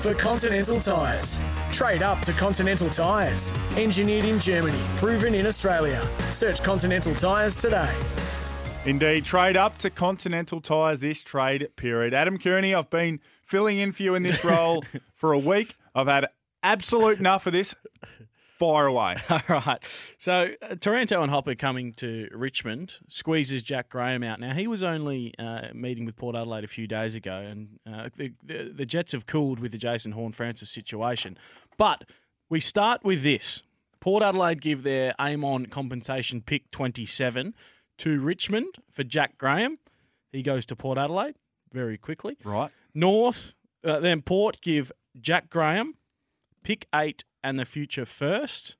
for 0.00 0.14
Continental 0.14 0.80
Tires. 0.80 1.42
Trade 1.70 2.02
up 2.02 2.20
to 2.20 2.32
Continental 2.32 2.88
Tires. 2.88 3.52
Engineered 3.76 4.24
in 4.24 4.40
Germany, 4.40 4.80
proven 4.96 5.34
in 5.34 5.46
Australia. 5.46 6.00
Search 6.30 6.62
Continental 6.62 7.14
Tires 7.14 7.54
today. 7.54 7.94
Indeed, 8.86 9.26
trade 9.26 9.58
up 9.58 9.76
to 9.78 9.90
Continental 9.90 10.62
Tires 10.62 11.00
this 11.00 11.22
trade 11.22 11.68
period. 11.76 12.14
Adam 12.14 12.38
Kearney, 12.38 12.74
I've 12.74 12.88
been 12.88 13.20
filling 13.44 13.76
in 13.76 13.92
for 13.92 14.02
you 14.02 14.14
in 14.14 14.22
this 14.22 14.42
role 14.42 14.82
for 15.14 15.34
a 15.34 15.38
week. 15.38 15.76
I've 15.94 16.06
had 16.06 16.28
absolute 16.62 17.18
enough 17.18 17.46
of 17.46 17.52
this. 17.52 17.74
Fire 18.60 18.88
away. 18.88 19.16
All 19.30 19.40
right. 19.48 19.82
So 20.18 20.50
uh, 20.60 20.74
Taranto 20.74 21.22
and 21.22 21.30
Hopper 21.30 21.54
coming 21.54 21.94
to 21.94 22.28
Richmond 22.30 22.92
squeezes 23.08 23.62
Jack 23.62 23.88
Graham 23.88 24.22
out. 24.22 24.38
Now 24.38 24.52
he 24.52 24.66
was 24.66 24.82
only 24.82 25.32
uh, 25.38 25.68
meeting 25.72 26.04
with 26.04 26.14
Port 26.14 26.36
Adelaide 26.36 26.64
a 26.64 26.68
few 26.68 26.86
days 26.86 27.14
ago, 27.14 27.36
and 27.36 27.78
uh, 27.90 28.10
the, 28.14 28.34
the 28.44 28.64
the 28.64 28.84
Jets 28.84 29.12
have 29.12 29.24
cooled 29.24 29.60
with 29.60 29.72
the 29.72 29.78
Jason 29.78 30.12
Horne-Francis 30.12 30.68
situation. 30.68 31.38
But 31.78 32.04
we 32.50 32.60
start 32.60 33.02
with 33.02 33.22
this: 33.22 33.62
Port 33.98 34.22
Adelaide 34.22 34.60
give 34.60 34.82
their 34.82 35.14
aim 35.18 35.42
on 35.42 35.64
compensation 35.64 36.42
pick 36.42 36.70
twenty 36.70 37.06
seven 37.06 37.54
to 37.96 38.20
Richmond 38.20 38.74
for 38.92 39.04
Jack 39.04 39.38
Graham. 39.38 39.78
He 40.32 40.42
goes 40.42 40.66
to 40.66 40.76
Port 40.76 40.98
Adelaide 40.98 41.36
very 41.72 41.96
quickly. 41.96 42.36
Right. 42.44 42.70
North, 42.92 43.54
uh, 43.82 44.00
then 44.00 44.20
Port 44.20 44.60
give 44.60 44.92
Jack 45.18 45.48
Graham 45.48 45.94
pick 46.62 46.86
eight 46.94 47.24
and 47.42 47.58
the 47.58 47.64
future 47.64 48.04
first 48.04 48.76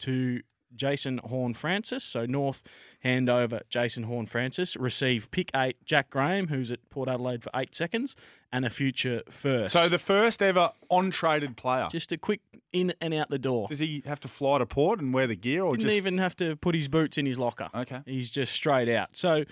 to 0.00 0.42
Jason 0.74 1.18
Horne-Francis. 1.18 2.04
So 2.04 2.26
North 2.26 2.62
hand 3.00 3.30
over 3.30 3.60
Jason 3.70 4.04
Horne-Francis, 4.04 4.76
receive 4.76 5.30
pick 5.30 5.50
eight 5.54 5.76
Jack 5.84 6.10
Graham, 6.10 6.48
who's 6.48 6.70
at 6.70 6.88
Port 6.90 7.08
Adelaide 7.08 7.42
for 7.42 7.50
eight 7.54 7.74
seconds, 7.74 8.14
and 8.52 8.64
a 8.64 8.70
future 8.70 9.22
first. 9.30 9.72
So 9.72 9.88
the 9.88 9.98
first 9.98 10.42
ever 10.42 10.72
on 10.90 11.10
traded 11.10 11.56
player. 11.56 11.88
just 11.90 12.12
a 12.12 12.18
quick 12.18 12.40
in 12.72 12.92
and 13.00 13.14
out 13.14 13.30
the 13.30 13.38
door. 13.38 13.66
Does 13.68 13.78
he 13.78 14.02
have 14.04 14.20
to 14.20 14.28
fly 14.28 14.58
to 14.58 14.66
port 14.66 15.00
and 15.00 15.14
wear 15.14 15.26
the 15.26 15.36
gear, 15.36 15.64
or 15.64 15.72
Didn't 15.72 15.88
just 15.88 15.96
even 15.96 16.18
have 16.18 16.36
to 16.36 16.56
put 16.56 16.74
his 16.74 16.88
boots 16.88 17.16
in 17.16 17.24
his 17.24 17.38
locker. 17.38 17.70
Okay. 17.74 18.00
He's 18.04 18.30
just 18.30 18.52
straight 18.52 18.90
out. 18.90 19.16
So, 19.16 19.44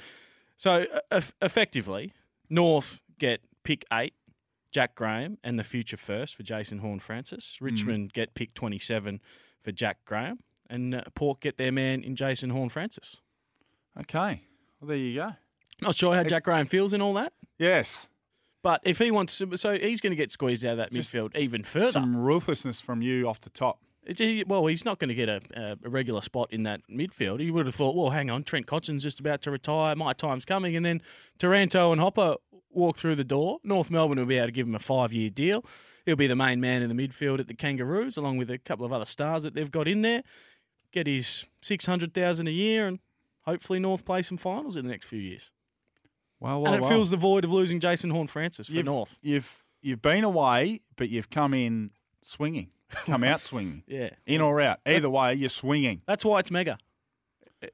so 0.56 0.86
effectively, 1.40 2.12
North 2.50 3.00
get 3.18 3.40
pick 3.64 3.84
eight, 3.92 4.12
Jack 4.72 4.94
Graham, 4.94 5.38
and 5.44 5.58
the 5.58 5.64
future 5.64 5.96
first 5.96 6.34
for 6.36 6.42
Jason 6.42 6.78
Horne-Francis. 6.78 7.58
Richmond 7.60 8.12
get 8.12 8.34
pick 8.34 8.54
27 8.54 9.20
for 9.62 9.72
Jack 9.72 9.98
Graham. 10.04 10.40
And 10.68 10.94
uh, 10.96 11.02
Port 11.14 11.40
get 11.40 11.56
their 11.58 11.72
man 11.72 12.02
in 12.02 12.16
Jason 12.16 12.50
Horne-Francis. 12.50 13.18
okay? 14.00 14.42
Well, 14.80 14.88
there 14.88 14.96
you 14.96 15.14
go. 15.14 15.32
Not 15.80 15.94
sure 15.94 16.14
how 16.14 16.24
Jack 16.24 16.44
Graham 16.44 16.66
feels 16.66 16.92
in 16.92 17.00
all 17.02 17.14
that, 17.14 17.32
Yes, 17.58 18.08
but 18.62 18.80
if 18.84 18.98
he 18.98 19.10
wants 19.10 19.38
to, 19.38 19.56
so 19.56 19.78
he's 19.78 20.00
going 20.00 20.10
to 20.10 20.16
get 20.16 20.32
squeezed 20.32 20.64
out 20.64 20.72
of 20.72 20.78
that 20.78 20.92
midfield 20.92 21.36
even 21.36 21.62
further. 21.62 21.92
some 21.92 22.16
ruthlessness 22.16 22.80
from 22.80 23.00
you 23.00 23.28
off 23.28 23.40
the 23.40 23.50
top. 23.50 23.78
Well, 24.46 24.66
he's 24.66 24.84
not 24.84 24.98
going 24.98 25.08
to 25.08 25.14
get 25.14 25.28
a, 25.28 25.76
a 25.84 25.88
regular 25.88 26.20
spot 26.20 26.52
in 26.52 26.62
that 26.64 26.80
midfield. 26.90 27.40
He 27.40 27.50
would 27.50 27.66
have 27.66 27.74
thought, 27.74 27.94
well, 27.96 28.10
hang 28.10 28.30
on, 28.30 28.42
Trent 28.44 28.66
Cotchin's 28.66 29.02
just 29.02 29.18
about 29.20 29.42
to 29.42 29.50
retire. 29.50 29.94
My 29.96 30.12
time's 30.12 30.44
coming. 30.44 30.76
And 30.76 30.84
then 30.86 31.02
Taranto 31.38 31.90
and 31.92 32.00
Hopper 32.00 32.36
walk 32.76 32.96
through 32.96 33.14
the 33.16 33.24
door. 33.24 33.58
North 33.64 33.90
Melbourne 33.90 34.18
will 34.18 34.26
be 34.26 34.36
able 34.36 34.48
to 34.48 34.52
give 34.52 34.66
him 34.66 34.74
a 34.74 34.78
five 34.80 35.12
year 35.12 35.30
deal. 35.30 35.64
He'll 36.04 36.16
be 36.16 36.26
the 36.26 36.36
main 36.36 36.60
man 36.60 36.82
in 36.82 36.94
the 36.94 37.08
midfield 37.08 37.40
at 37.40 37.48
the 37.48 37.54
Kangaroos, 37.54 38.16
along 38.16 38.36
with 38.36 38.50
a 38.50 38.58
couple 38.58 38.86
of 38.86 38.92
other 38.92 39.04
stars 39.04 39.42
that 39.42 39.54
they've 39.54 39.70
got 39.70 39.88
in 39.88 40.02
there. 40.02 40.22
Get 40.92 41.06
his 41.06 41.46
600000 41.62 42.46
a 42.46 42.50
year 42.50 42.86
and 42.86 43.00
hopefully 43.42 43.80
North 43.80 44.04
play 44.04 44.22
some 44.22 44.36
finals 44.38 44.76
in 44.76 44.84
the 44.84 44.90
next 44.90 45.06
few 45.06 45.18
years. 45.20 45.50
Well, 46.38 46.66
and 46.66 46.76
it 46.76 46.86
fills 46.86 47.10
the 47.10 47.16
void 47.16 47.44
of 47.44 47.50
losing 47.52 47.80
Jason 47.80 48.10
Horne-Francis 48.10 48.66
for 48.68 48.72
you've, 48.74 48.84
North. 48.84 49.18
You've 49.22 49.64
you've 49.80 50.02
been 50.02 50.22
away, 50.22 50.82
but 50.96 51.08
you've 51.08 51.30
come 51.30 51.54
in 51.54 51.90
swinging, 52.22 52.68
come 52.90 53.24
out 53.24 53.40
swinging, 53.50 53.82
Yeah. 53.86 54.10
in 54.26 54.40
or 54.42 54.60
out. 54.60 54.80
Either 54.86 55.08
way, 55.08 55.34
you're 55.34 55.48
swinging. 55.48 56.02
That's 56.06 56.24
why 56.26 56.40
it's 56.40 56.50
mega. 56.50 56.76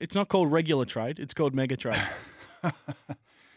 It's 0.01 0.15
not 0.15 0.29
called 0.29 0.53
regular 0.53 0.85
trade. 0.85 1.19
It's 1.19 1.35
called 1.35 1.55
mega 1.55 1.77
trade. 1.77 2.01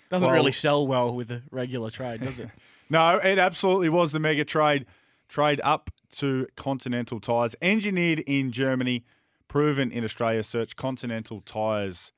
Doesn't 0.10 0.28
Well- 0.28 0.36
really 0.36 0.52
sell 0.52 0.86
well 0.86 1.16
with 1.16 1.28
the 1.28 1.44
regular 1.52 1.90
trade, 1.90 2.22
does 2.22 2.40
it? 2.40 2.50
No, 2.88 3.18
it 3.18 3.40
absolutely 3.40 3.90
was 3.90 4.12
the 4.12 4.20
mega 4.20 4.46
trade. 4.46 4.86
Trade 5.28 5.60
up 5.64 5.90
to 6.18 6.48
Continental 6.56 7.20
Tires, 7.20 7.56
engineered 7.60 8.20
in 8.20 8.52
Germany, 8.52 9.04
proven 9.48 9.92
in 9.92 10.04
Australia. 10.04 10.44
Search 10.44 10.76
Continental 10.76 11.42
Tires 11.42 12.12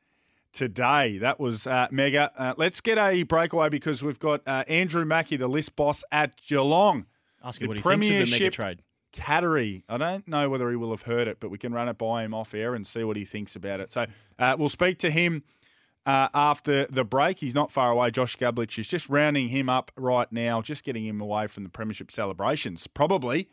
today. 0.52 1.18
That 1.20 1.40
was 1.40 1.68
uh, 1.68 1.88
mega. 1.90 2.32
Uh, 2.38 2.54
let's 2.58 2.82
get 2.82 2.98
a 2.98 3.24
breakaway 3.24 3.70
because 3.70 4.04
we've 4.04 4.20
got 4.20 4.42
uh, 4.46 4.66
Andrew 4.68 5.06
Mackie, 5.06 5.38
the 5.38 5.48
list 5.48 5.76
boss 5.76 6.04
at 6.12 6.36
Geelong. 6.42 7.06
Ask 7.44 7.62
him 7.62 7.70
what 7.70 7.78
he 7.78 7.84
thinks 7.84 8.10
of 8.10 8.14
the 8.26 8.32
mega 8.32 8.50
trade. 8.50 8.82
Cattery. 9.14 9.84
I 9.88 9.98
don't 9.98 10.28
know 10.28 10.50
whether 10.50 10.70
he 10.70 10.76
will 10.76 10.92
have 10.92 11.04
heard 11.04 11.28
it, 11.28 11.40
but 11.40 11.50
we 11.50 11.58
can 11.58 11.74
run 11.74 11.88
it 11.88 11.98
by 11.98 12.24
him 12.24 12.34
off 12.34 12.54
air 12.54 12.76
and 12.76 12.86
see 12.86 13.04
what 13.04 13.16
he 13.16 13.24
thinks 13.26 13.56
about 13.56 13.80
it. 13.80 13.94
So 13.94 14.06
uh, 14.38 14.56
we'll 14.60 14.70
speak 14.70 15.00
to 15.00 15.10
him 15.10 15.44
uh, 16.08 16.30
after 16.34 16.88
the 16.88 17.04
break. 17.04 17.40
He's 17.40 17.54
not 17.54 17.70
far 17.72 17.92
away. 17.92 18.10
Josh 18.10 18.38
Gabelich 18.38 18.80
is 18.80 18.88
just 18.88 19.10
rounding 19.10 19.50
him 19.50 19.70
up 19.70 19.92
right 19.98 20.32
now, 20.32 20.62
just 20.62 20.84
getting 20.84 21.06
him 21.06 21.20
away 21.20 21.48
from 21.48 21.64
the 21.64 21.70
Premiership 21.70 22.10
celebrations, 22.12 22.88
probably. 22.88 23.50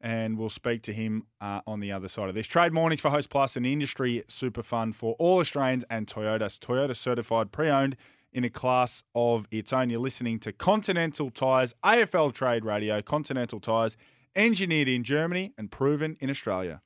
And 0.00 0.36
we'll 0.36 0.50
speak 0.50 0.82
to 0.82 0.92
him 0.92 1.26
uh, 1.40 1.60
on 1.66 1.80
the 1.80 1.92
other 1.92 2.08
side 2.08 2.28
of 2.28 2.34
this. 2.34 2.46
Trade 2.46 2.72
Mornings 2.72 3.00
for 3.00 3.10
Hostplus, 3.10 3.56
an 3.56 3.64
industry 3.64 4.24
super 4.28 4.62
fund 4.62 4.96
for 4.96 5.14
all 5.18 5.38
Australians 5.38 5.84
and 5.88 6.06
Toyotas. 6.06 6.58
Toyota 6.58 6.94
certified 6.94 7.52
pre 7.52 7.70
owned 7.70 7.96
in 8.32 8.44
a 8.44 8.50
class 8.50 9.04
of 9.14 9.46
its 9.50 9.72
own. 9.72 9.88
You're 9.88 10.00
listening 10.00 10.40
to 10.40 10.52
Continental 10.52 11.30
Tires, 11.30 11.74
AFL 11.84 12.34
Trade 12.34 12.64
Radio, 12.64 13.00
Continental 13.00 13.60
Tires, 13.60 13.96
engineered 14.34 14.88
in 14.88 15.02
Germany 15.04 15.54
and 15.56 15.70
proven 15.70 16.16
in 16.20 16.28
Australia. 16.30 16.82